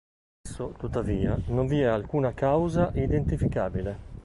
Spesso, 0.41 0.73
tuttavia, 0.79 1.39
non 1.49 1.67
vi 1.67 1.81
è 1.81 1.85
alcuna 1.85 2.33
causa 2.33 2.91
identificabile. 2.95 3.99